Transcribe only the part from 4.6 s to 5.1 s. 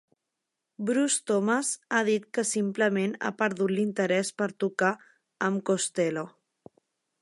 tocar